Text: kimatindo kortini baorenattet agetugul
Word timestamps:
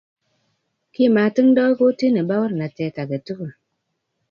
kimatindo 0.93 1.63
kortini 1.77 2.21
baorenattet 2.29 2.95
agetugul 3.03 3.51